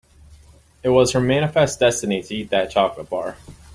It 0.81 0.89
was 0.89 1.11
her 1.11 1.19
manifest 1.21 1.79
destiny 1.79 2.23
to 2.23 2.33
eat 2.35 2.49
that 2.49 2.71
chocolate 2.71 3.07
bar. 3.11 3.37